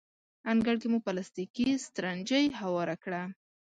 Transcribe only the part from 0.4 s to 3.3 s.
انګړ کې مو پلاستیکي سترنجۍ هواره کړه.